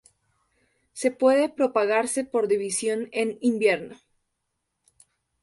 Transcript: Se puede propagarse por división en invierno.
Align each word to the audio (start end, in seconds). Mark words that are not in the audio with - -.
Se 0.93 1.11
puede 1.11 1.47
propagarse 1.47 2.23
por 2.23 2.47
división 2.47 3.07
en 3.11 3.37
invierno. 3.39 3.97